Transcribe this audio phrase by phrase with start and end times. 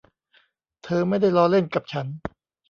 [0.83, 2.07] เธอไม่ได้ล้อเล่นกับฉัน